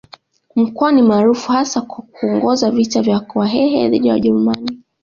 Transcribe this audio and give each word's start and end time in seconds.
Mkwawa 0.55 0.91
ni 0.91 1.01
maarufu 1.01 1.51
hasa 1.51 1.81
kwa 1.81 2.03
kuongoza 2.03 2.71
vita 2.71 3.01
vya 3.01 3.25
Wahehe 3.35 3.89
dhidi 3.89 4.07
ya 4.07 4.13
Wajerumani 4.13 4.79